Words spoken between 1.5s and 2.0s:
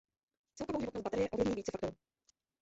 více faktoru.